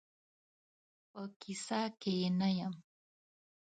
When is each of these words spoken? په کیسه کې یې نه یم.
په 1.11 1.21
کیسه 1.41 1.79
کې 2.01 2.11
یې 2.21 2.29
نه 2.39 2.49
یم. 2.57 2.73